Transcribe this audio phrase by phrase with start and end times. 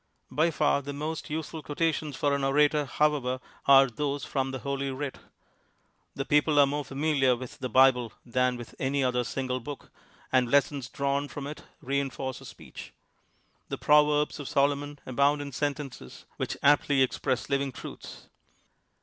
[0.31, 5.19] By far the most useful quotations for an orator, however, are those from Holy Writ.
[6.15, 9.91] The people are more familiar with the Bible than vrith any other single book,
[10.31, 12.93] and lessons di"awn from it reinforce a speech.
[13.69, 18.27] The Proverbs of Solomon abound in sentences which aptly express living truths.